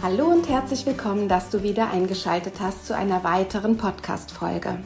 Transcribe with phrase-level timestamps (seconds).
[0.00, 4.78] Hallo und herzlich willkommen, dass du wieder eingeschaltet hast zu einer weiteren Podcast-Folge.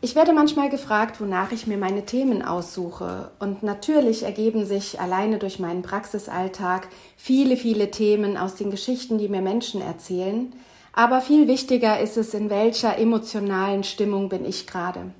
[0.00, 3.32] Ich werde manchmal gefragt, wonach ich mir meine Themen aussuche.
[3.40, 9.28] Und natürlich ergeben sich alleine durch meinen Praxisalltag viele, viele Themen aus den Geschichten, die
[9.28, 10.52] mir Menschen erzählen.
[10.92, 15.10] Aber viel wichtiger ist es, in welcher emotionalen Stimmung bin ich gerade.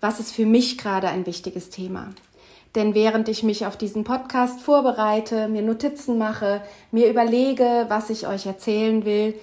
[0.00, 2.08] Was ist für mich gerade ein wichtiges Thema?
[2.74, 8.26] Denn während ich mich auf diesen Podcast vorbereite, mir Notizen mache, mir überlege, was ich
[8.26, 9.34] euch erzählen will,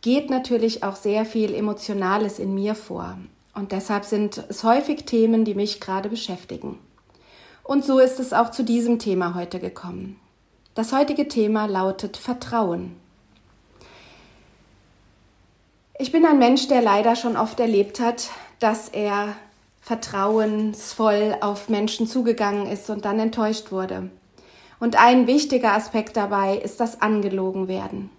[0.00, 3.18] geht natürlich auch sehr viel Emotionales in mir vor.
[3.54, 6.78] Und deshalb sind es häufig Themen, die mich gerade beschäftigen.
[7.62, 10.18] Und so ist es auch zu diesem Thema heute gekommen.
[10.74, 12.96] Das heutige Thema lautet Vertrauen.
[15.98, 19.36] Ich bin ein Mensch, der leider schon oft erlebt hat, dass er
[19.80, 24.10] vertrauensvoll auf Menschen zugegangen ist und dann enttäuscht wurde.
[24.78, 28.10] Und ein wichtiger Aspekt dabei ist das angelogen werden.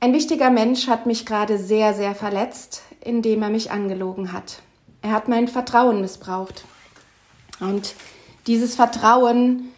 [0.00, 4.62] Ein wichtiger Mensch hat mich gerade sehr, sehr verletzt, indem er mich angelogen hat.
[5.02, 6.64] Er hat mein Vertrauen missbraucht.
[7.60, 7.94] Und
[8.46, 9.72] dieses Vertrauen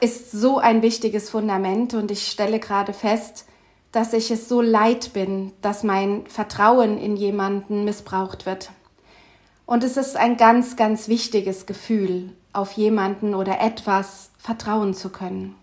[0.00, 3.46] ist so ein wichtiges Fundament und ich stelle gerade fest,
[3.92, 8.70] dass ich es so leid bin, dass mein Vertrauen in jemanden missbraucht wird.
[9.72, 15.54] Und es ist ein ganz, ganz wichtiges Gefühl, auf jemanden oder etwas vertrauen zu können.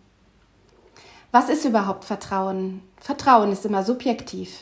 [1.31, 2.81] Was ist überhaupt Vertrauen?
[2.99, 4.61] Vertrauen ist immer subjektiv.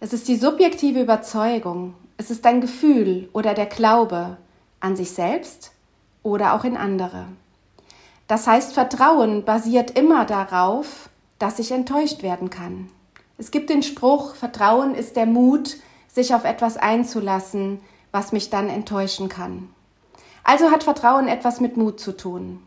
[0.00, 4.36] Es ist die subjektive Überzeugung, es ist ein Gefühl oder der Glaube
[4.80, 5.70] an sich selbst
[6.24, 7.26] oder auch in andere.
[8.26, 12.88] Das heißt, Vertrauen basiert immer darauf, dass ich enttäuscht werden kann.
[13.38, 15.76] Es gibt den Spruch, Vertrauen ist der Mut,
[16.08, 17.78] sich auf etwas einzulassen,
[18.16, 19.68] was mich dann enttäuschen kann.
[20.42, 22.62] Also hat Vertrauen etwas mit Mut zu tun.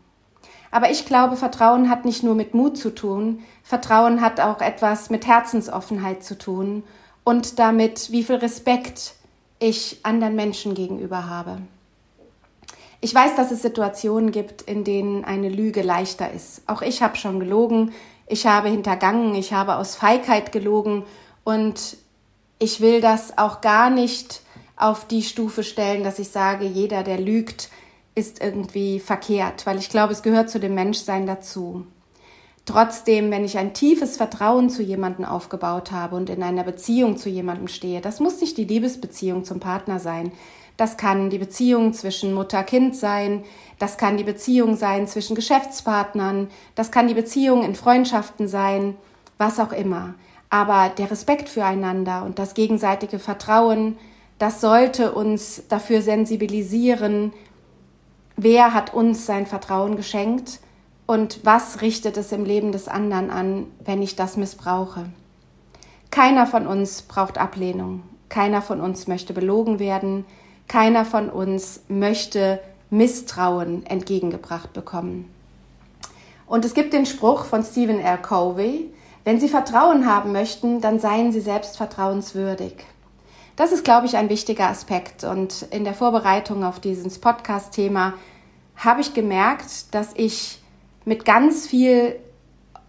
[0.70, 5.10] Aber ich glaube, Vertrauen hat nicht nur mit Mut zu tun, Vertrauen hat auch etwas
[5.10, 6.84] mit Herzensoffenheit zu tun
[7.24, 9.14] und damit, wie viel Respekt
[9.58, 11.58] ich anderen Menschen gegenüber habe.
[13.00, 16.62] Ich weiß, dass es Situationen gibt, in denen eine Lüge leichter ist.
[16.68, 17.92] Auch ich habe schon gelogen,
[18.28, 21.02] ich habe hintergangen, ich habe aus Feigheit gelogen
[21.42, 21.96] und
[22.60, 24.42] ich will das auch gar nicht
[24.80, 27.68] auf die Stufe stellen, dass ich sage, jeder, der lügt,
[28.14, 31.86] ist irgendwie verkehrt, weil ich glaube, es gehört zu dem Menschsein dazu.
[32.66, 37.28] Trotzdem, wenn ich ein tiefes Vertrauen zu jemandem aufgebaut habe und in einer Beziehung zu
[37.28, 40.32] jemandem stehe, das muss nicht die Liebesbeziehung zum Partner sein.
[40.76, 43.44] Das kann die Beziehung zwischen Mutter-Kind sein,
[43.78, 48.94] das kann die Beziehung sein zwischen Geschäftspartnern, das kann die Beziehung in Freundschaften sein,
[49.36, 50.14] was auch immer.
[50.48, 53.98] Aber der Respekt füreinander und das gegenseitige Vertrauen,
[54.40, 57.34] das sollte uns dafür sensibilisieren,
[58.36, 60.60] wer hat uns sein Vertrauen geschenkt
[61.06, 65.04] und was richtet es im Leben des anderen an, wenn ich das missbrauche.
[66.10, 70.24] Keiner von uns braucht Ablehnung, keiner von uns möchte belogen werden,
[70.68, 75.30] keiner von uns möchte Misstrauen entgegengebracht bekommen.
[76.46, 78.16] Und es gibt den Spruch von Stephen R.
[78.16, 78.90] Covey,
[79.24, 82.86] wenn Sie Vertrauen haben möchten, dann seien Sie selbst vertrauenswürdig.
[83.60, 85.22] Das ist, glaube ich, ein wichtiger Aspekt.
[85.22, 88.14] Und in der Vorbereitung auf dieses Podcast-Thema
[88.74, 90.62] habe ich gemerkt, dass ich
[91.04, 92.18] mit ganz viel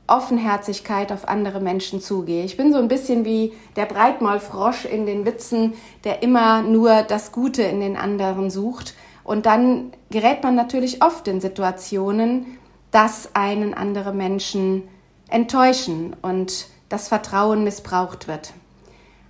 [0.08, 2.46] Offenherzigkeit auf andere Menschen zugehe.
[2.46, 5.74] Ich bin so ein bisschen wie der Breitmaulfrosch in den Witzen,
[6.06, 8.96] der immer nur das Gute in den anderen sucht.
[9.26, 12.46] Und dann gerät man natürlich oft in Situationen,
[12.92, 14.84] dass einen andere Menschen
[15.30, 18.54] enttäuschen und das Vertrauen missbraucht wird.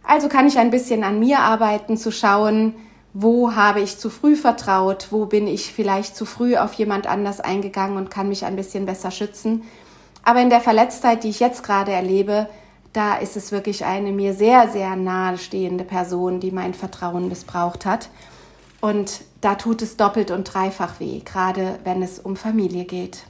[0.03, 2.75] Also kann ich ein bisschen an mir arbeiten, zu schauen,
[3.13, 7.39] wo habe ich zu früh vertraut, wo bin ich vielleicht zu früh auf jemand anders
[7.39, 9.63] eingegangen und kann mich ein bisschen besser schützen.
[10.23, 12.47] Aber in der Verletztheit, die ich jetzt gerade erlebe,
[12.93, 17.85] da ist es wirklich eine mir sehr, sehr nahe stehende Person, die mein Vertrauen missbraucht
[17.85, 18.09] hat.
[18.81, 23.23] Und da tut es doppelt und dreifach weh, gerade wenn es um Familie geht.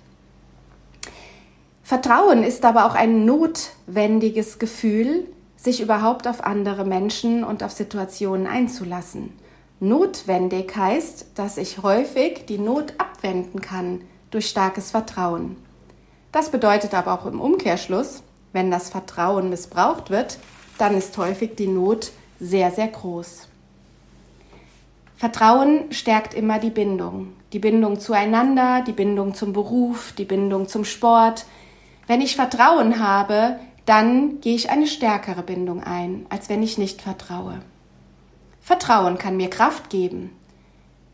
[1.83, 5.27] Vertrauen ist aber auch ein notwendiges Gefühl,
[5.61, 9.37] sich überhaupt auf andere Menschen und auf Situationen einzulassen.
[9.79, 15.57] Notwendig heißt, dass ich häufig die Not abwenden kann durch starkes Vertrauen.
[16.31, 18.23] Das bedeutet aber auch im Umkehrschluss,
[18.53, 20.39] wenn das Vertrauen missbraucht wird,
[20.77, 23.47] dann ist häufig die Not sehr, sehr groß.
[25.15, 27.33] Vertrauen stärkt immer die Bindung.
[27.53, 31.45] Die Bindung zueinander, die Bindung zum Beruf, die Bindung zum Sport.
[32.07, 37.01] Wenn ich Vertrauen habe, dann gehe ich eine stärkere Bindung ein, als wenn ich nicht
[37.01, 37.59] vertraue.
[38.61, 40.31] Vertrauen kann mir Kraft geben.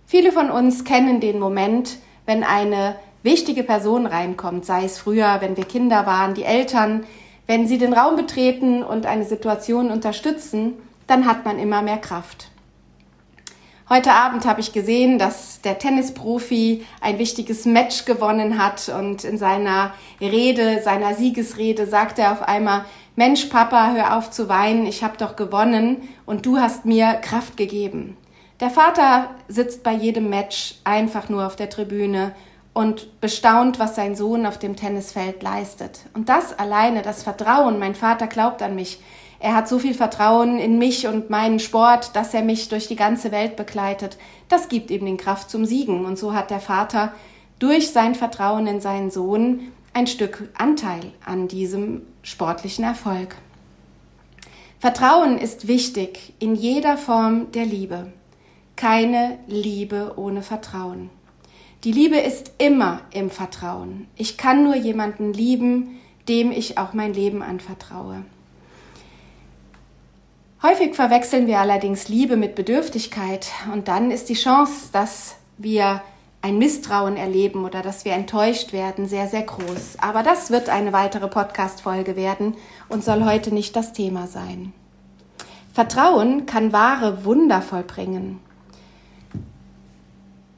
[0.06, 5.58] Viele von uns kennen den Moment, wenn eine wichtige Person reinkommt, sei es früher, wenn
[5.58, 7.06] wir Kinder waren, die Eltern,
[7.46, 10.74] wenn sie den Raum betreten und eine Situation unterstützen,
[11.08, 12.50] dann hat man immer mehr Kraft.
[13.90, 19.38] Heute Abend habe ich gesehen, dass der Tennisprofi ein wichtiges Match gewonnen hat und in
[19.38, 22.84] seiner Rede, seiner Siegesrede sagte er auf einmal,
[23.16, 27.56] Mensch, Papa, hör auf zu weinen, ich habe doch gewonnen und du hast mir Kraft
[27.56, 28.18] gegeben.
[28.60, 32.36] Der Vater sitzt bei jedem Match einfach nur auf der Tribüne
[32.74, 36.02] und bestaunt, was sein Sohn auf dem Tennisfeld leistet.
[36.14, 39.00] Und das alleine, das Vertrauen, mein Vater glaubt an mich,
[39.40, 42.96] er hat so viel Vertrauen in mich und meinen Sport, dass er mich durch die
[42.96, 44.18] ganze Welt begleitet.
[44.50, 46.06] Das gibt ihm den Kraft zum Siegen.
[46.06, 47.14] Und so hat der Vater
[47.60, 53.36] durch sein Vertrauen in seinen Sohn ein Stück Anteil an diesem sportlichen Erfolg.
[54.80, 58.12] Vertrauen ist wichtig in jeder Form der Liebe.
[58.76, 61.10] Keine Liebe ohne Vertrauen.
[61.84, 64.08] Die Liebe ist immer im Vertrauen.
[64.16, 68.24] Ich kann nur jemanden lieben, dem ich auch mein Leben anvertraue.
[70.64, 76.02] Häufig verwechseln wir allerdings Liebe mit Bedürftigkeit und dann ist die Chance, dass wir
[76.42, 79.98] ein Misstrauen erleben oder dass wir enttäuscht werden, sehr, sehr groß.
[80.00, 82.56] Aber das wird eine weitere Podcast-Folge werden
[82.90, 84.74] und soll heute nicht das Thema sein.
[85.74, 88.40] Vertrauen kann wahre Wunder vollbringen.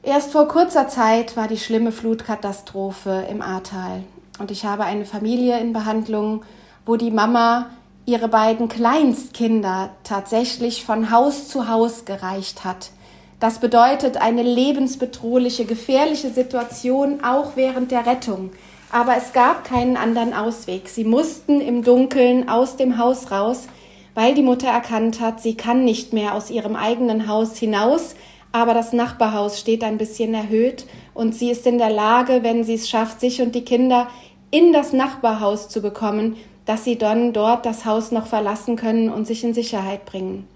[0.02, 4.04] Erst vor kurzer Zeit war die schlimme Flutkatastrophe im Ahrtal
[4.38, 6.42] und ich habe eine Familie in Behandlung,
[6.86, 7.66] wo die Mama
[8.06, 12.90] ihre beiden Kleinstkinder tatsächlich von Haus zu Haus gereicht hat.
[13.38, 18.50] Das bedeutet eine lebensbedrohliche, gefährliche Situation auch während der Rettung.
[18.92, 20.88] Aber es gab keinen anderen Ausweg.
[20.88, 23.68] Sie mussten im Dunkeln aus dem Haus raus,
[24.14, 28.16] weil die Mutter erkannt hat, sie kann nicht mehr aus ihrem eigenen Haus hinaus,
[28.52, 32.74] aber das Nachbarhaus steht ein bisschen erhöht und sie ist in der Lage, wenn sie
[32.74, 34.08] es schafft, sich und die Kinder
[34.50, 36.36] in das Nachbarhaus zu bekommen,
[36.66, 40.46] dass sie dann dort das Haus noch verlassen können und sich in Sicherheit bringen.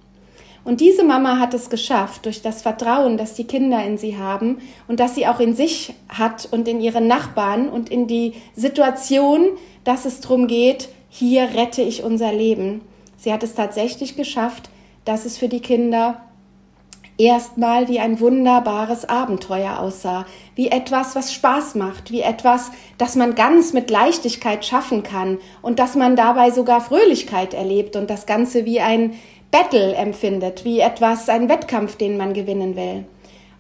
[0.65, 4.59] Und diese Mama hat es geschafft, durch das Vertrauen, das die Kinder in sie haben
[4.89, 9.49] und das sie auch in sich hat und in ihre Nachbarn und in die Situation,
[9.85, 12.81] dass es darum geht, hier rette ich unser Leben.
[13.19, 14.71] Sie hat es tatsächlich geschafft,
[15.05, 16.23] dass es für die Kinder
[17.19, 23.35] erstmal wie ein wunderbares Abenteuer aussah, wie etwas, was Spaß macht, wie etwas, das man
[23.35, 25.39] ganz mit Leichtigkeit schaffen kann.
[25.63, 27.97] Und dass man dabei sogar Fröhlichkeit erlebt.
[27.97, 29.15] Und das Ganze wie ein
[29.51, 33.05] Battle empfindet, wie etwas, ein Wettkampf, den man gewinnen will.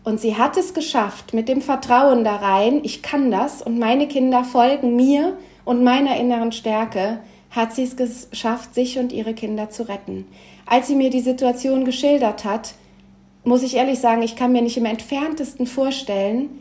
[0.02, 3.62] Und sie hat es geschafft, mit dem Vertrauen da rein, ich kann das.
[3.62, 9.12] Und meine Kinder folgen mir und meiner inneren Stärke, hat sie es geschafft, sich und
[9.12, 10.26] ihre Kinder zu retten.
[10.66, 12.74] Als sie mir die Situation geschildert hat,
[13.44, 16.60] muss ich ehrlich sagen, ich kann mir nicht im entferntesten vorstellen,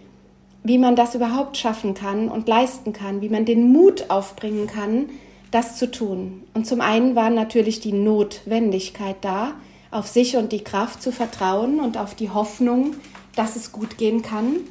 [0.64, 5.10] wie man das überhaupt schaffen kann und leisten kann, wie man den Mut aufbringen kann,
[5.52, 6.44] das zu tun.
[6.54, 9.54] Und zum einen war natürlich die Notwendigkeit da,
[9.92, 12.96] auf sich und die Kraft zu vertrauen und auf die Hoffnung,
[13.36, 14.62] dass es gut gehen kann.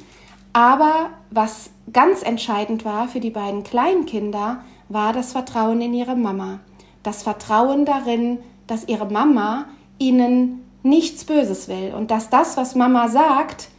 [0.51, 6.59] Aber was ganz entscheidend war für die beiden Kleinkinder, war das Vertrauen in ihre Mama.
[7.01, 9.65] Das Vertrauen darin, dass ihre Mama
[9.97, 13.69] ihnen nichts Böses will und dass das, was Mama sagt,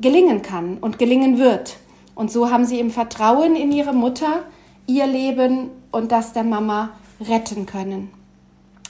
[0.00, 1.76] gelingen kann und gelingen wird.
[2.14, 4.44] Und so haben sie im Vertrauen in ihre Mutter
[4.86, 6.90] ihr Leben und das der Mama
[7.20, 8.10] retten können.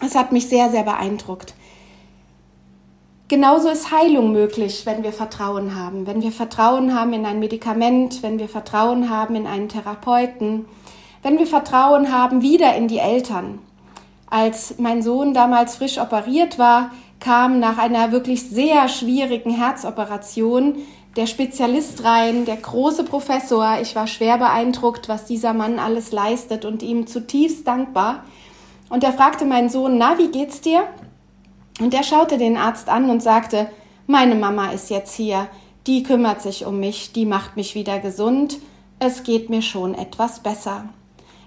[0.04, 1.54] Es hat mich sehr, sehr beeindruckt.
[3.26, 6.06] Genauso ist Heilung möglich, wenn wir Vertrauen haben.
[6.06, 10.64] Wenn wir Vertrauen haben in ein Medikament, wenn wir Vertrauen haben in einen Therapeuten,
[11.22, 13.58] wenn wir Vertrauen haben wieder in die Eltern.
[14.30, 16.90] Als mein Sohn damals frisch operiert war,
[17.20, 20.76] kam nach einer wirklich sehr schwierigen Herzoperation
[21.16, 23.78] der Spezialist rein, der große Professor.
[23.82, 28.24] Ich war schwer beeindruckt, was dieser Mann alles leistet und ihm zutiefst dankbar.
[28.88, 30.84] Und er fragte meinen Sohn, na, wie geht's dir?
[31.80, 33.68] Und er schaute den Arzt an und sagte,
[34.06, 35.48] meine Mama ist jetzt hier,
[35.86, 38.58] die kümmert sich um mich, die macht mich wieder gesund,
[38.98, 40.84] es geht mir schon etwas besser.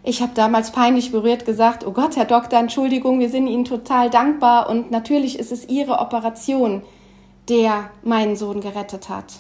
[0.03, 4.10] Ich habe damals peinlich berührt gesagt, oh Gott, Herr Doktor, Entschuldigung, wir sind Ihnen total
[4.10, 6.81] dankbar und natürlich ist es Ihre Operation,
[7.50, 9.36] der meinen Sohn gerettet hat.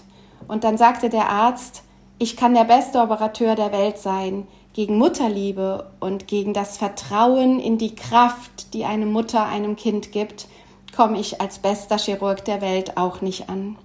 [0.47, 1.83] Und dann sagte der Arzt,
[2.19, 4.47] ich kann der beste Operateur der Welt sein.
[4.73, 10.47] gegen Mutterliebe und gegen das Vertrauen in die Kraft, die eine Mutter einem Kind gibt,
[10.95, 13.75] komme ich als bester Chirurg der Welt auch nicht an.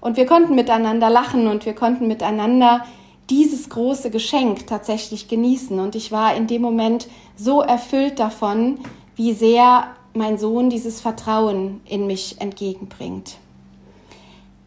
[0.00, 2.86] Und wir konnten miteinander lachen und wir konnten miteinander
[3.30, 5.78] dieses große Geschenk tatsächlich genießen.
[5.78, 8.78] Und ich war in dem Moment so erfüllt davon,
[9.16, 9.84] wie sehr
[10.14, 13.36] mein Sohn dieses Vertrauen in mich entgegenbringt.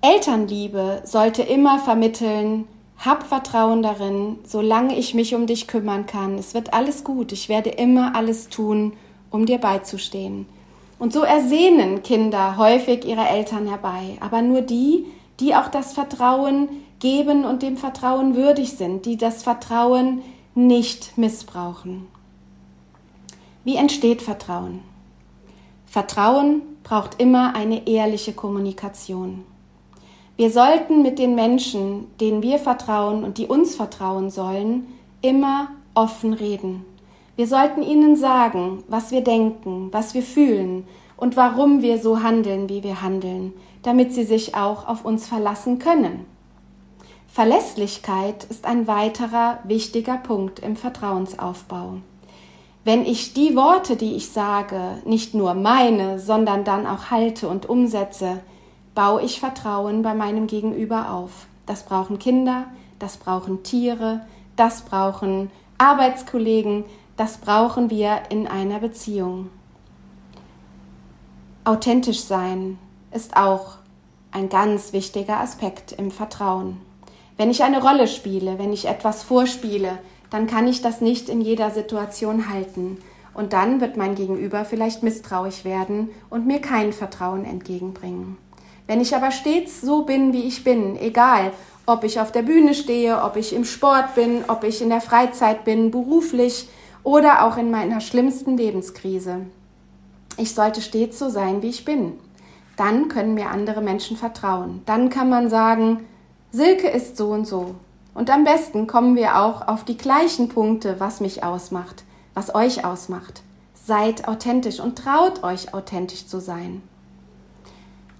[0.01, 2.65] Elternliebe sollte immer vermitteln,
[2.97, 6.37] hab Vertrauen darin, solange ich mich um dich kümmern kann.
[6.37, 7.31] Es wird alles gut.
[7.33, 8.93] Ich werde immer alles tun,
[9.29, 10.45] um dir beizustehen.
[10.99, 15.05] Und so ersehnen Kinder häufig ihre Eltern herbei, aber nur die,
[15.39, 16.69] die auch das Vertrauen
[17.03, 20.21] geben und dem Vertrauen würdig sind, die das Vertrauen
[20.55, 22.07] nicht missbrauchen.
[23.65, 24.79] Wie entsteht Vertrauen?
[25.85, 29.43] Vertrauen braucht immer eine ehrliche Kommunikation.
[30.37, 34.87] Wir sollten mit den Menschen, denen wir vertrauen und die uns vertrauen sollen,
[35.21, 36.85] immer offen reden.
[37.35, 42.69] Wir sollten ihnen sagen, was wir denken, was wir fühlen und warum wir so handeln,
[42.69, 46.32] wie wir handeln, damit sie sich auch auf uns verlassen können.
[47.33, 51.95] Verlässlichkeit ist ein weiterer wichtiger Punkt im Vertrauensaufbau.
[52.83, 57.67] Wenn ich die Worte, die ich sage, nicht nur meine, sondern dann auch halte und
[57.67, 58.41] umsetze,
[58.93, 61.47] baue ich Vertrauen bei meinem Gegenüber auf.
[61.65, 62.65] Das brauchen Kinder,
[62.99, 64.21] das brauchen Tiere,
[64.55, 65.49] das brauchen
[65.79, 66.85] Arbeitskollegen,
[67.17, 69.49] das brauchen wir in einer Beziehung.
[71.63, 72.77] Authentisch sein
[73.09, 73.77] ist auch
[74.29, 76.92] ein ganz wichtiger Aspekt im Vertrauen.
[77.43, 79.97] Wenn ich eine Rolle spiele, wenn ich etwas vorspiele,
[80.29, 82.99] dann kann ich das nicht in jeder Situation halten.
[83.33, 88.37] Und dann wird mein Gegenüber vielleicht misstrauisch werden und mir kein Vertrauen entgegenbringen.
[88.87, 91.51] Wenn ich aber stets so bin, wie ich bin, egal
[91.85, 95.01] ob ich auf der Bühne stehe, ob ich im Sport bin, ob ich in der
[95.01, 96.69] Freizeit bin, beruflich
[97.03, 99.41] oder auch in meiner schlimmsten Lebenskrise.
[100.37, 102.13] Ich sollte stets so sein, wie ich bin.
[102.77, 104.81] Dann können mir andere Menschen vertrauen.
[104.85, 106.05] Dann kann man sagen,
[106.55, 107.73] Silke ist so und so
[108.13, 112.03] und am besten kommen wir auch auf die gleichen Punkte, was mich ausmacht,
[112.35, 113.41] was euch ausmacht.
[113.73, 116.83] Seid authentisch und traut euch authentisch zu sein.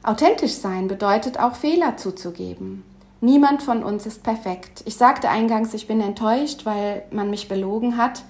[0.02, 2.84] Authentisch sein bedeutet auch Fehler zuzugeben.
[3.22, 4.82] Niemand von uns ist perfekt.
[4.86, 8.24] Ich sagte eingangs, ich bin enttäuscht, weil man mich belogen hat,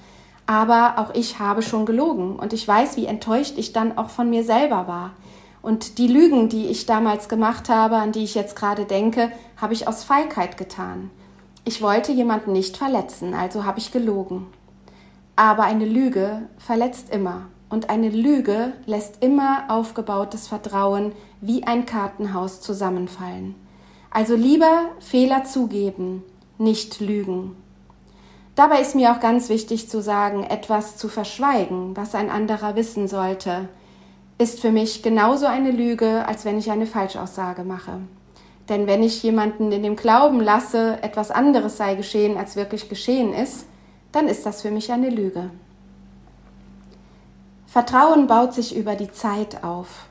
[0.46, 4.30] aber auch ich habe schon gelogen und ich weiß, wie enttäuscht ich dann auch von
[4.30, 5.12] mir selber war.
[5.64, 9.74] Und die Lügen, die ich damals gemacht habe, an die ich jetzt gerade denke, habe
[9.74, 11.10] ich aus Feigheit getan.
[11.64, 14.48] Ich wollte jemanden nicht verletzen, also habe ich gelogen.
[15.38, 22.60] Aber eine Lüge verletzt immer und eine Lüge lässt immer aufgebautes Vertrauen wie ein Kartenhaus
[22.60, 23.56] zusammenfallen.
[24.12, 26.24] Also lieber Fehler zugeben,
[26.58, 27.56] nicht lügen.
[28.56, 33.08] Dabei ist mir auch ganz wichtig zu sagen, etwas zu verschweigen, was ein anderer wissen
[33.08, 33.70] sollte,
[34.38, 38.00] ist für mich genauso eine Lüge, als wenn ich eine Falschaussage mache.
[38.70, 43.34] Denn wenn ich jemanden in dem Glauben lasse, etwas anderes sei geschehen, als wirklich geschehen
[43.34, 43.66] ist,
[44.12, 45.50] dann ist das für mich eine Lüge.
[47.68, 50.06] Vertrauen baut sich über die Zeit auf.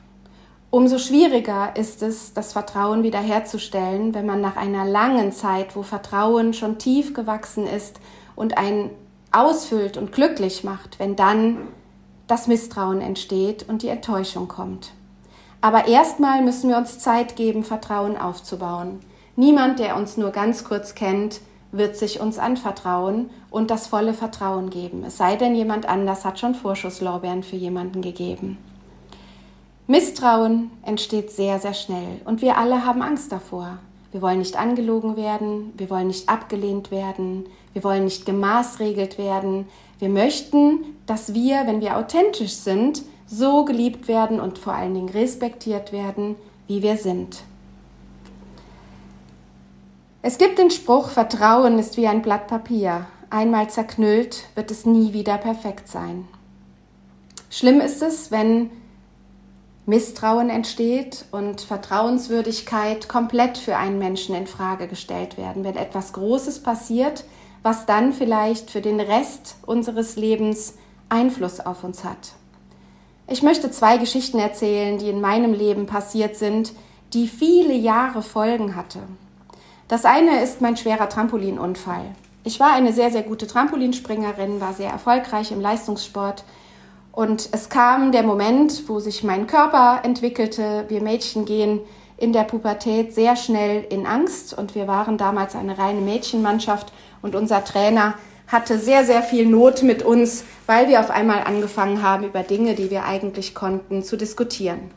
[0.69, 6.53] Umso schwieriger ist es, das Vertrauen wiederherzustellen, wenn man nach einer langen Zeit, wo Vertrauen
[6.53, 7.99] schon tief gewachsen ist
[8.35, 8.89] und einen
[9.31, 11.67] ausfüllt und glücklich macht, wenn dann
[12.27, 14.91] das Misstrauen entsteht und die Enttäuschung kommt.
[15.61, 18.99] Aber erstmal müssen wir uns Zeit geben, Vertrauen aufzubauen.
[19.35, 24.69] Niemand, der uns nur ganz kurz kennt, wird sich uns anvertrauen und das volle Vertrauen
[24.69, 25.03] geben.
[25.05, 28.57] Es sei denn, jemand anders hat schon Vorschusslorbeeren für jemanden gegeben.
[29.87, 33.79] Misstrauen entsteht sehr, sehr schnell und wir alle haben Angst davor.
[34.11, 39.67] Wir wollen nicht angelogen werden, wir wollen nicht abgelehnt werden, wir wollen nicht gemaßregelt werden.
[40.03, 45.07] Wir möchten, dass wir, wenn wir authentisch sind, so geliebt werden und vor allen Dingen
[45.07, 46.35] respektiert werden,
[46.67, 47.37] wie wir sind.
[50.21, 53.07] Es gibt den Spruch, Vertrauen ist wie ein Blatt Papier.
[53.29, 56.27] Einmal zerknüllt, wird es nie wieder perfekt sein.
[57.49, 58.71] Schlimm ist es, wenn
[59.85, 66.61] Misstrauen entsteht und Vertrauenswürdigkeit komplett für einen Menschen in Frage gestellt werden, wenn etwas Großes
[66.61, 67.23] passiert,
[67.63, 70.75] was dann vielleicht für den Rest unseres Lebens
[71.09, 72.33] Einfluss auf uns hat.
[73.27, 76.73] Ich möchte zwei Geschichten erzählen, die in meinem Leben passiert sind,
[77.13, 78.99] die viele Jahre Folgen hatte.
[79.87, 82.03] Das eine ist mein schwerer Trampolinunfall.
[82.43, 86.43] Ich war eine sehr, sehr gute Trampolinspringerin, war sehr erfolgreich im Leistungssport
[87.13, 90.85] und es kam der Moment, wo sich mein Körper entwickelte.
[90.89, 91.79] Wir Mädchen gehen
[92.17, 96.91] in der Pubertät sehr schnell in Angst und wir waren damals eine reine Mädchenmannschaft
[97.23, 98.13] und unser Trainer
[98.47, 102.75] hatte sehr, sehr viel Not mit uns, weil wir auf einmal angefangen haben, über Dinge,
[102.75, 104.91] die wir eigentlich konnten, zu diskutieren.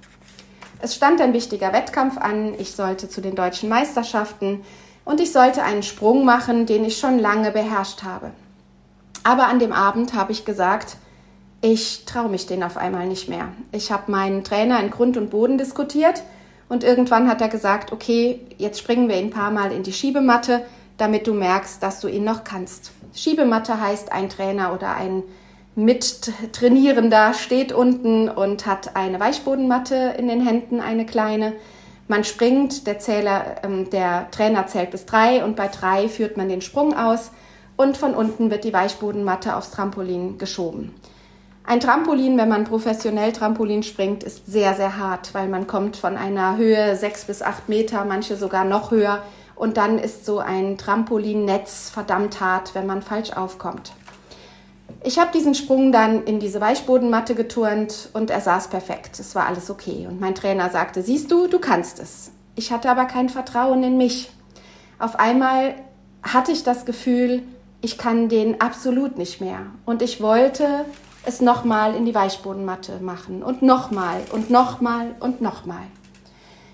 [0.83, 2.54] Es stand ein wichtiger Wettkampf an.
[2.59, 4.61] Ich sollte zu den deutschen Meisterschaften
[5.06, 8.33] und ich sollte einen Sprung machen, den ich schon lange beherrscht habe.
[9.25, 10.99] Aber an dem Abend habe ich gesagt,
[11.62, 13.49] ich traue mich den auf einmal nicht mehr.
[13.73, 16.23] Ich habe meinen Trainer in Grund und Boden diskutiert
[16.68, 20.62] und irgendwann hat er gesagt, okay, jetzt springen wir ein paar Mal in die Schiebematte,
[20.99, 22.93] damit du merkst, dass du ihn noch kannst.
[23.15, 25.23] Schiebematte heißt, ein Trainer oder ein
[25.75, 31.53] Mittrainierender steht unten und hat eine Weichbodenmatte in den Händen, eine kleine.
[32.09, 36.49] Man springt, der, Zähler, ähm, der Trainer zählt bis drei und bei drei führt man
[36.49, 37.31] den Sprung aus
[37.76, 40.95] und von unten wird die Weichbodenmatte aufs Trampolin geschoben.
[41.65, 46.17] Ein Trampolin, wenn man professionell Trampolin springt, ist sehr, sehr hart, weil man kommt von
[46.17, 49.23] einer Höhe sechs bis acht Meter, manche sogar noch höher.
[49.56, 53.92] Und dann ist so ein Trampolinnetz verdammt hart, wenn man falsch aufkommt.
[55.02, 59.18] Ich habe diesen Sprung dann in diese Weichbodenmatte geturnt und er saß perfekt.
[59.18, 60.06] Es war alles okay.
[60.08, 62.30] Und mein Trainer sagte, siehst du, du kannst es.
[62.54, 64.30] Ich hatte aber kein Vertrauen in mich.
[64.98, 65.75] Auf einmal
[66.22, 67.42] hatte ich das Gefühl,
[67.82, 69.60] ich kann den absolut nicht mehr.
[69.84, 70.84] Und ich wollte
[71.25, 75.82] es nochmal in die Weichbodenmatte machen und nochmal und nochmal und nochmal.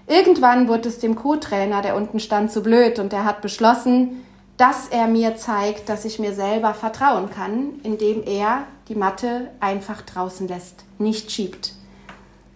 [0.07, 4.25] Irgendwann wurde es dem Co-Trainer, der unten stand, zu blöd und er hat beschlossen,
[4.57, 10.03] dass er mir zeigt, dass ich mir selber vertrauen kann, indem er die Matte einfach
[10.03, 11.75] draußen lässt, nicht schiebt.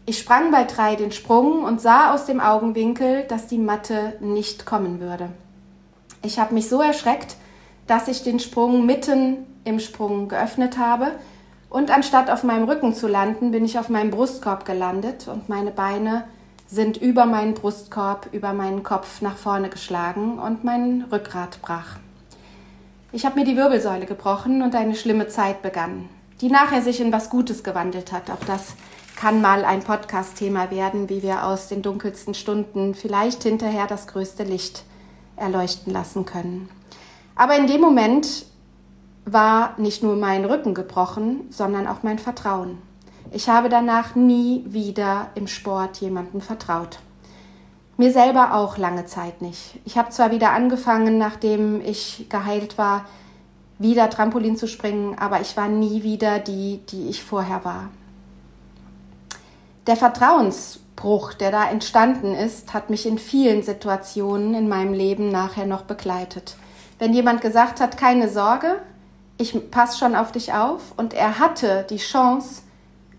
[0.04, 4.66] Ich sprang bei drei den Sprung und sah aus dem Augenwinkel, dass die Matte nicht
[4.66, 5.30] kommen würde.
[6.22, 7.36] Ich habe mich so erschreckt,
[7.86, 11.12] dass ich den Sprung mitten im Sprung geöffnet habe
[11.70, 15.72] und anstatt auf meinem Rücken zu landen, bin ich auf meinem Brustkorb gelandet und meine
[15.72, 16.24] Beine
[16.66, 21.96] sind über meinen Brustkorb, über meinen Kopf nach vorne geschlagen und mein Rückgrat brach.
[23.12, 26.08] Ich habe mir die Wirbelsäule gebrochen und eine schlimme Zeit begann,
[26.40, 28.30] die nachher sich in was Gutes gewandelt hat.
[28.30, 28.74] Auch das
[29.14, 34.42] kann mal ein Podcast-Thema werden, wie wir aus den dunkelsten Stunden vielleicht hinterher das größte
[34.42, 34.84] Licht
[35.36, 36.68] erleuchten lassen können.
[37.36, 38.46] Aber in dem Moment
[39.24, 42.78] war nicht nur mein Rücken gebrochen, sondern auch mein Vertrauen.
[43.32, 46.98] Ich habe danach nie wieder im Sport jemandem vertraut.
[47.96, 49.78] Mir selber auch lange Zeit nicht.
[49.84, 53.06] Ich habe zwar wieder angefangen, nachdem ich geheilt war,
[53.78, 57.88] wieder Trampolin zu springen, aber ich war nie wieder die, die ich vorher war.
[59.86, 65.66] Der Vertrauensbruch, der da entstanden ist, hat mich in vielen Situationen in meinem Leben nachher
[65.66, 66.56] noch begleitet.
[66.98, 68.80] Wenn jemand gesagt hat, keine Sorge,
[69.38, 72.62] ich passe schon auf dich auf und er hatte die Chance,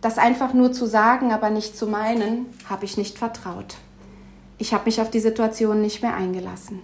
[0.01, 3.77] das einfach nur zu sagen, aber nicht zu meinen, habe ich nicht vertraut.
[4.57, 6.81] Ich habe mich auf die Situation nicht mehr eingelassen.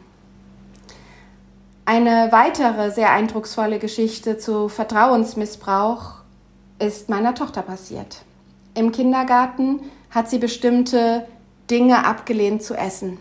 [1.86, 6.14] Eine weitere sehr eindrucksvolle Geschichte zu Vertrauensmissbrauch
[6.80, 8.24] ist meiner Tochter passiert.
[8.74, 11.28] Im Kindergarten hat sie bestimmte
[11.70, 13.18] Dinge abgelehnt zu essen.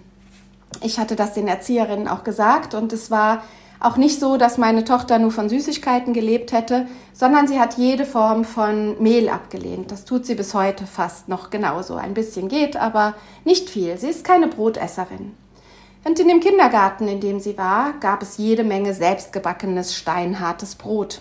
[0.81, 3.43] Ich hatte das den Erzieherinnen auch gesagt und es war
[3.83, 8.05] auch nicht so, dass meine Tochter nur von Süßigkeiten gelebt hätte, sondern sie hat jede
[8.07, 9.91] Form von Mehl abgelehnt.
[9.91, 11.97] Das tut sie bis heute fast noch genauso.
[11.97, 13.15] Ein bisschen geht, aber
[13.45, 13.99] nicht viel.
[13.99, 15.35] Sie ist keine Brotesserin.
[16.05, 21.21] Und in dem Kindergarten, in dem sie war, gab es jede Menge selbstgebackenes, steinhartes Brot.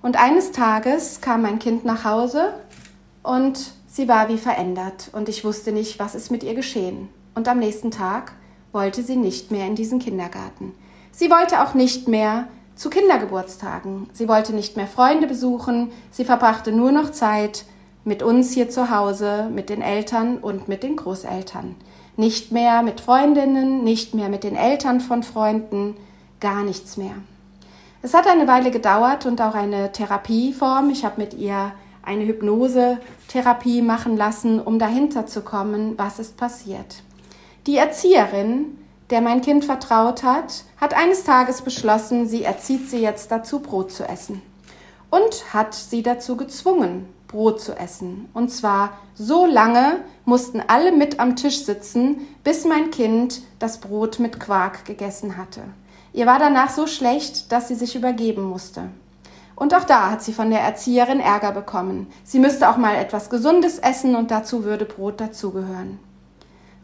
[0.00, 2.54] Und eines Tages kam mein Kind nach Hause
[3.22, 7.08] und sie war wie verändert und ich wusste nicht, was ist mit ihr geschehen.
[7.34, 8.32] Und am nächsten Tag
[8.70, 10.72] wollte sie nicht mehr in diesen Kindergarten.
[11.16, 14.08] Sie wollte auch nicht mehr zu Kindergeburtstagen.
[14.12, 15.92] Sie wollte nicht mehr Freunde besuchen.
[16.10, 17.66] Sie verbrachte nur noch Zeit
[18.04, 21.76] mit uns hier zu Hause, mit den Eltern und mit den Großeltern.
[22.16, 25.96] Nicht mehr mit Freundinnen, nicht mehr mit den Eltern von Freunden,
[26.40, 27.14] gar nichts mehr.
[28.02, 30.90] Es hat eine Weile gedauert und auch eine Therapieform.
[30.90, 31.72] Ich habe mit ihr
[32.02, 37.02] eine Hypnose-Therapie machen lassen, um dahinter zu kommen, was ist passiert.
[37.68, 38.78] Die Erzieherin
[39.10, 43.92] der mein Kind vertraut hat, hat eines Tages beschlossen, sie erzieht sie jetzt dazu, Brot
[43.92, 44.42] zu essen.
[45.10, 48.28] Und hat sie dazu gezwungen, Brot zu essen.
[48.32, 54.18] Und zwar so lange mussten alle mit am Tisch sitzen, bis mein Kind das Brot
[54.18, 55.62] mit Quark gegessen hatte.
[56.12, 58.88] Ihr war danach so schlecht, dass sie sich übergeben musste.
[59.56, 62.08] Und auch da hat sie von der Erzieherin Ärger bekommen.
[62.24, 65.98] Sie müsste auch mal etwas Gesundes essen und dazu würde Brot dazugehören.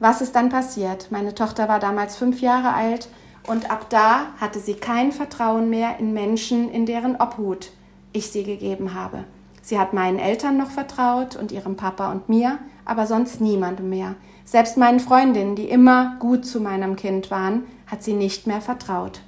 [0.00, 1.12] Was ist dann passiert?
[1.12, 3.08] Meine Tochter war damals fünf Jahre alt
[3.46, 7.70] und ab da hatte sie kein Vertrauen mehr in Menschen, in deren Obhut
[8.14, 9.24] ich sie gegeben habe.
[9.60, 14.14] Sie hat meinen Eltern noch vertraut und ihrem Papa und mir, aber sonst niemandem mehr.
[14.46, 19.20] Selbst meinen Freundinnen, die immer gut zu meinem Kind waren, hat sie nicht mehr vertraut.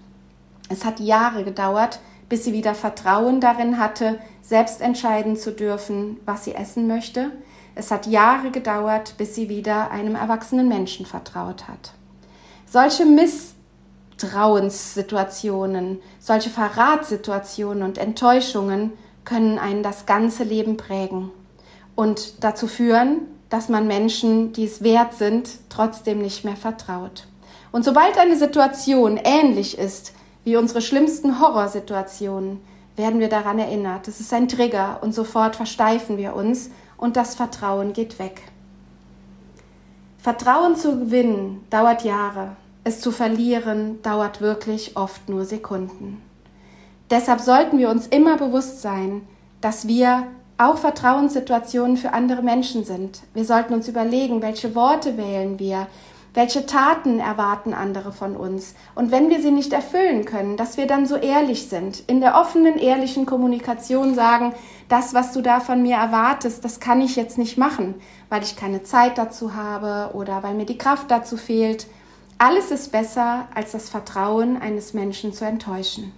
[0.70, 6.44] Es hat Jahre gedauert, bis sie wieder Vertrauen darin hatte, selbst entscheiden zu dürfen, was
[6.44, 7.30] sie essen möchte.
[7.74, 11.94] Es hat Jahre gedauert, bis sie wieder einem erwachsenen Menschen vertraut hat.
[12.66, 18.92] Solche Misstrauenssituationen, solche Verratssituationen und Enttäuschungen
[19.24, 21.32] können einen das ganze Leben prägen
[21.94, 27.28] und dazu führen, dass man Menschen, die es wert sind, trotzdem nicht mehr vertraut.
[27.70, 32.60] Und sobald eine Situation ähnlich ist wie unsere schlimmsten Horrorsituationen,
[32.96, 34.08] werden wir daran erinnert.
[34.08, 36.70] Es ist ein Trigger und sofort versteifen wir uns
[37.02, 38.42] und das Vertrauen geht weg.
[40.18, 46.22] Vertrauen zu gewinnen dauert Jahre, es zu verlieren dauert wirklich oft nur Sekunden.
[47.10, 49.22] Deshalb sollten wir uns immer bewusst sein,
[49.60, 53.22] dass wir auch Vertrauenssituationen für andere Menschen sind.
[53.34, 55.88] Wir sollten uns überlegen, welche Worte wählen wir,
[56.34, 58.74] welche Taten erwarten andere von uns?
[58.94, 62.36] Und wenn wir sie nicht erfüllen können, dass wir dann so ehrlich sind, in der
[62.36, 64.54] offenen, ehrlichen Kommunikation sagen,
[64.92, 67.94] das, was du da von mir erwartest, das kann ich jetzt nicht machen,
[68.28, 71.86] weil ich keine Zeit dazu habe oder weil mir die Kraft dazu fehlt.
[72.36, 76.12] Alles ist besser, als das Vertrauen eines Menschen zu enttäuschen.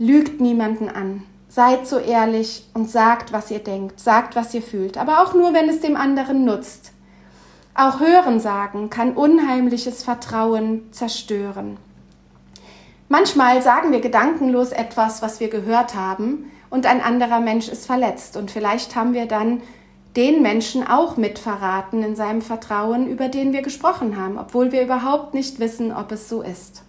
[0.00, 1.22] Lügt niemanden an.
[1.48, 5.54] Seid so ehrlich und sagt, was ihr denkt, sagt, was ihr fühlt, aber auch nur,
[5.54, 6.90] wenn es dem anderen nutzt.
[7.72, 11.76] Auch Hörensagen kann unheimliches Vertrauen zerstören.
[13.08, 18.36] Manchmal sagen wir gedankenlos etwas, was wir gehört haben, und ein anderer Mensch ist verletzt.
[18.36, 19.62] Und vielleicht haben wir dann
[20.16, 25.34] den Menschen auch mitverraten in seinem Vertrauen, über den wir gesprochen haben, obwohl wir überhaupt
[25.34, 26.82] nicht wissen, ob es so ist.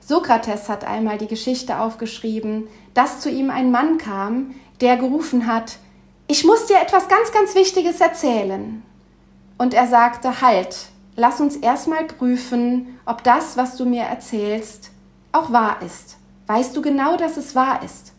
[0.00, 5.78] Sokrates hat einmal die Geschichte aufgeschrieben, dass zu ihm ein Mann kam, der gerufen hat,
[6.26, 8.82] ich muss dir etwas ganz, ganz Wichtiges erzählen.
[9.58, 14.90] Und er sagte, halt, lass uns erstmal prüfen, ob das, was du mir erzählst,
[15.30, 16.16] auch wahr ist.
[16.46, 18.12] Weißt du genau, dass es wahr ist?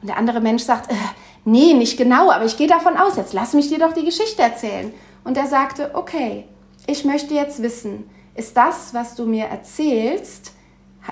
[0.00, 0.94] Und der andere Mensch sagt, äh,
[1.44, 4.42] nee, nicht genau, aber ich gehe davon aus, jetzt lass mich dir doch die Geschichte
[4.42, 4.92] erzählen.
[5.24, 6.44] Und er sagte, okay,
[6.86, 10.52] ich möchte jetzt wissen, ist das, was du mir erzählst,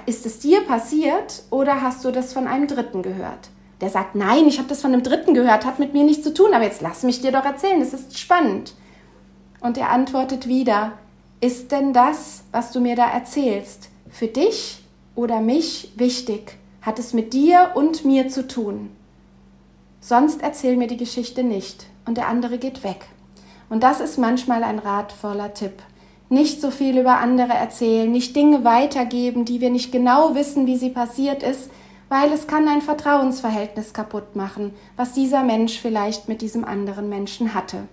[0.06, 3.48] ist es dir passiert oder hast du das von einem Dritten gehört?
[3.80, 6.32] Der sagt, nein, ich habe das von einem Dritten gehört, hat mit mir nichts zu
[6.32, 8.74] tun, aber jetzt lass mich dir doch erzählen, das ist spannend.
[9.60, 10.92] Und er antwortet wieder,
[11.40, 14.82] ist denn das, was du mir da erzählst, für dich
[15.14, 16.58] oder mich wichtig?
[16.86, 18.88] Hat es mit dir und mir zu tun?
[20.00, 23.04] Sonst erzähl mir die Geschichte nicht und der andere geht weg.
[23.68, 25.82] Und das ist manchmal ein ratvoller Tipp
[26.28, 30.76] nicht so viel über andere erzählen, nicht Dinge weitergeben, die wir nicht genau wissen, wie
[30.76, 31.70] sie passiert ist,
[32.08, 37.54] weil es kann ein Vertrauensverhältnis kaputt machen, was dieser Mensch vielleicht mit diesem anderen Menschen
[37.54, 37.88] hatte.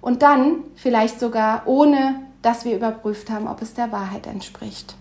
[0.00, 4.94] Und dann vielleicht sogar ohne, dass wir überprüft haben, ob es der Wahrheit entspricht.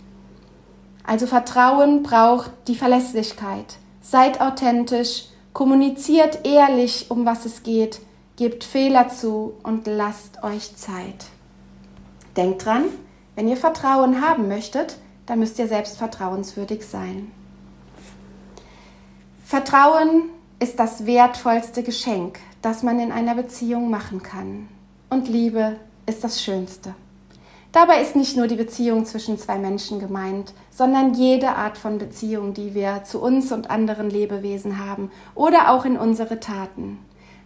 [1.07, 3.77] Also Vertrauen braucht die Verlässlichkeit.
[4.01, 8.01] Seid authentisch, kommuniziert ehrlich, um was es geht,
[8.35, 11.25] gebt Fehler zu und lasst euch Zeit.
[12.35, 12.83] Denkt dran,
[13.35, 17.31] wenn ihr Vertrauen haben möchtet, dann müsst ihr selbst vertrauenswürdig sein.
[19.45, 20.23] Vertrauen
[20.59, 24.67] ist das wertvollste Geschenk, das man in einer Beziehung machen kann.
[25.09, 26.95] Und Liebe ist das Schönste.
[27.71, 32.53] Dabei ist nicht nur die Beziehung zwischen zwei Menschen gemeint, sondern jede Art von Beziehung,
[32.53, 36.99] die wir zu uns und anderen Lebewesen haben oder auch in unsere Taten.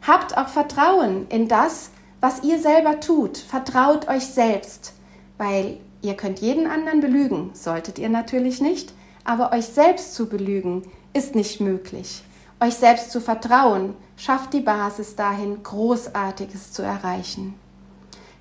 [0.06, 3.38] Habt auch Vertrauen in das, was ihr selber tut.
[3.38, 4.94] Vertraut euch selbst,
[5.38, 10.84] weil ihr könnt jeden anderen belügen, solltet ihr natürlich nicht, aber euch selbst zu belügen
[11.14, 12.24] ist nicht möglich.
[12.60, 17.56] Euch selbst zu vertrauen schafft die Basis dahin, Großartiges zu erreichen.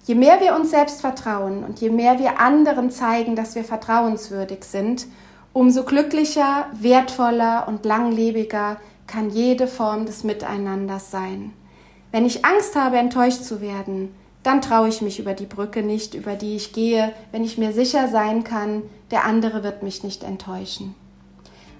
[0.07, 4.65] Je mehr wir uns selbst vertrauen und je mehr wir anderen zeigen, dass wir vertrauenswürdig
[4.65, 5.07] sind,
[5.53, 11.53] umso glücklicher, wertvoller und langlebiger kann jede Form des Miteinanders sein.
[12.13, 16.15] Wenn ich Angst habe, enttäuscht zu werden, dann traue ich mich über die Brücke nicht,
[16.15, 20.25] über die ich gehe, wenn ich mir sicher sein kann, der andere wird mich nicht
[20.25, 20.95] enttäuschen.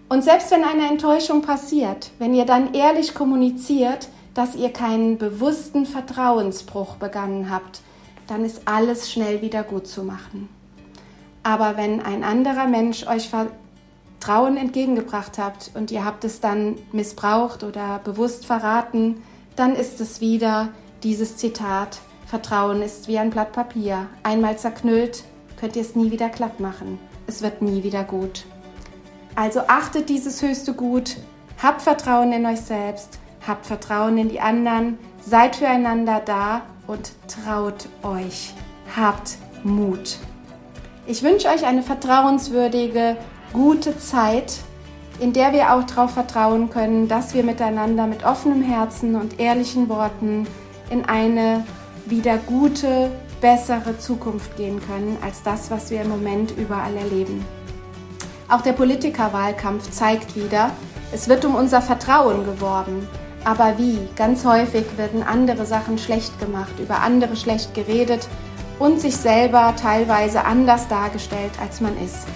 [0.09, 5.87] Und selbst wenn eine Enttäuschung passiert, wenn ihr dann ehrlich kommuniziert, dass ihr keinen bewussten
[5.87, 7.81] Vertrauensbruch begangen habt,
[8.31, 10.49] dann ist alles schnell wieder gut zu machen.
[11.43, 17.65] Aber wenn ein anderer Mensch euch Vertrauen entgegengebracht habt und ihr habt es dann missbraucht
[17.65, 19.23] oder bewusst verraten,
[19.57, 20.69] dann ist es wieder
[21.03, 24.07] dieses Zitat, Vertrauen ist wie ein Blatt Papier.
[24.23, 25.25] Einmal zerknüllt,
[25.59, 27.01] könnt ihr es nie wieder glatt machen.
[27.27, 28.45] Es wird nie wieder gut.
[29.35, 31.17] Also achtet dieses höchste Gut,
[31.61, 37.89] habt Vertrauen in euch selbst, habt Vertrauen in die anderen, seid füreinander da und traut
[38.03, 38.53] euch.
[38.97, 40.19] Habt Mut.
[41.07, 43.17] Ich wünsche euch eine vertrauenswürdige,
[43.53, 44.61] gute Zeit
[45.21, 49.89] in der wir auch darauf vertrauen können, dass wir miteinander mit offenem Herzen und ehrlichen
[49.91, 50.47] Worten
[50.89, 51.65] in eine
[52.07, 57.45] wieder gute, bessere Zukunft gehen können als das, was wir im Moment überall erleben.
[58.49, 60.71] Auch der Politikerwahlkampf zeigt wieder,
[61.13, 63.07] es wird um unser Vertrauen geworben.
[63.45, 63.99] Aber wie?
[64.17, 68.29] Ganz häufig werden andere Sachen schlecht gemacht, über andere schlecht geredet
[68.79, 72.27] und sich selber teilweise anders dargestellt, als man ist.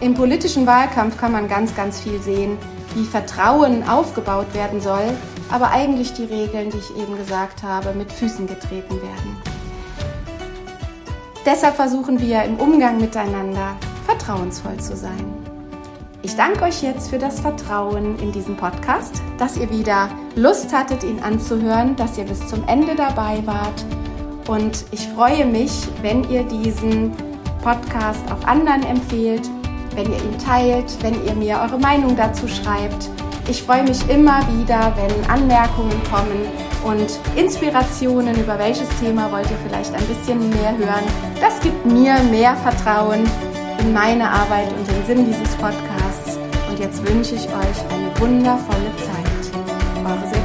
[0.00, 2.58] Im politischen Wahlkampf kann man ganz, ganz viel sehen,
[2.94, 5.04] wie Vertrauen aufgebaut werden soll,
[5.50, 9.36] aber eigentlich die Regeln, die ich eben gesagt habe, mit Füßen getreten werden.
[11.44, 15.41] Deshalb versuchen wir im Umgang miteinander vertrauensvoll zu sein.
[16.22, 21.02] Ich danke euch jetzt für das Vertrauen in diesen Podcast, dass ihr wieder Lust hattet,
[21.04, 23.84] ihn anzuhören, dass ihr bis zum Ende dabei wart.
[24.48, 27.12] Und ich freue mich, wenn ihr diesen
[27.62, 29.48] Podcast auch anderen empfehlt
[29.94, 33.10] wenn ihr ihn teilt, wenn ihr mir eure Meinung dazu schreibt.
[33.48, 36.46] Ich freue mich immer wieder, wenn Anmerkungen kommen
[36.84, 41.04] und Inspirationen, über welches Thema wollt ihr vielleicht ein bisschen mehr hören.
[41.40, 43.28] Das gibt mir mehr Vertrauen
[43.80, 46.01] in meine Arbeit und den Sinn dieses Podcasts.
[46.82, 49.54] Jetzt wünsche ich euch eine wundervolle Zeit.
[50.04, 50.41] Eure.